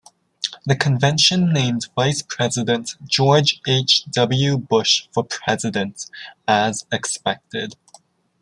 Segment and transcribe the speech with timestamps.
[0.65, 4.03] The convention nominated Vice President George H.
[4.09, 4.57] W.
[4.57, 6.09] Bush for President,
[6.47, 7.75] as expected.